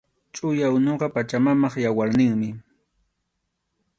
[0.35, 2.49] Chʼuya unuqa Pachamamap yawarninmi